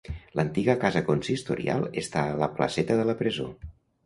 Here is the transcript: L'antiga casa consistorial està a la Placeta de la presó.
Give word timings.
L'antiga 0.37 0.75
casa 0.83 1.03
consistorial 1.09 1.85
està 2.03 2.25
a 2.31 2.41
la 2.45 2.49
Placeta 2.57 2.99
de 3.03 3.07
la 3.13 3.17
presó. 3.23 3.49